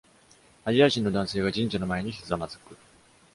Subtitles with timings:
[0.65, 2.75] アジア人の男性が神社の前にひざまずく